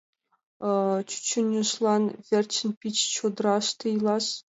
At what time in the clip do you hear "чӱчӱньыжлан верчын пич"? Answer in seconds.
1.09-2.95